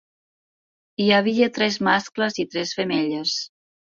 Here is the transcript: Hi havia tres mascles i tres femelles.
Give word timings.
Hi 1.03 1.09
havia 1.17 1.49
tres 1.59 1.77
mascles 1.87 2.41
i 2.45 2.45
tres 2.55 2.75
femelles. 2.79 3.37